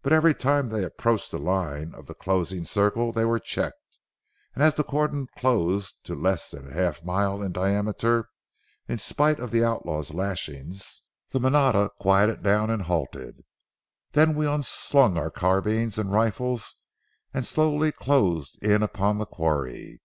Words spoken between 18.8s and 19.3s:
upon the